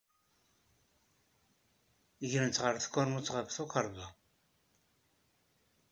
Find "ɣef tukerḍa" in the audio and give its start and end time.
3.35-4.07